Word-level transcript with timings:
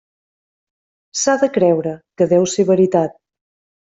S'ha 1.23 1.35
de 1.43 1.49
creure, 1.57 1.91
que 2.21 2.27
deu 2.31 2.47
ser 2.55 2.65
veritat. 2.71 3.15